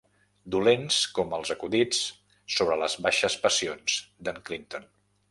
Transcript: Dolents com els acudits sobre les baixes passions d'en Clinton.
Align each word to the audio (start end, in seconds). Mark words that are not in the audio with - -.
Dolents 0.53 0.95
com 1.17 1.35
els 1.37 1.51
acudits 1.55 1.99
sobre 2.55 2.77
les 2.83 2.95
baixes 3.07 3.35
passions 3.43 3.99
d'en 4.29 4.41
Clinton. 4.49 4.89